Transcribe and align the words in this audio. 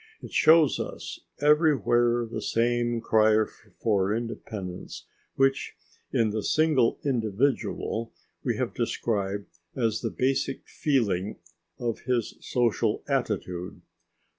It 0.19 0.33
shows 0.33 0.79
us 0.79 1.19
everywhere 1.41 2.25
the 2.25 2.41
same 2.41 3.01
cry 3.01 3.45
for 3.79 4.11
independence 4.15 5.05
which 5.35 5.75
in 6.11 6.31
the 6.31 6.41
single 6.41 6.97
individual 7.05 8.11
we 8.43 8.57
have 8.57 8.73
described 8.73 9.45
as 9.75 10.01
the 10.01 10.09
basic 10.09 10.67
feeling 10.67 11.35
of 11.77 11.99
his 12.05 12.33
social 12.39 13.03
attitude. 13.07 13.81